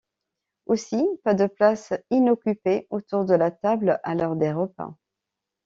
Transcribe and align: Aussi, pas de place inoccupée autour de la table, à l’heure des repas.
Aussi, 0.65 0.99
pas 1.23 1.35
de 1.35 1.45
place 1.45 1.93
inoccupée 2.09 2.87
autour 2.89 3.23
de 3.23 3.35
la 3.35 3.51
table, 3.51 3.99
à 4.01 4.15
l’heure 4.15 4.35
des 4.35 4.51
repas. 4.51 4.95